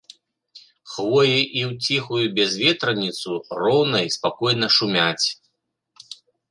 [0.93, 3.31] Хвоі і ў ціхую бязветраніцу
[3.63, 5.27] роўна і спакойна шумяць.